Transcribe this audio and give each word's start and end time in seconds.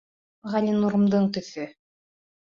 Ғәлинурымдың 0.53 1.27
төҫө! 1.35 1.67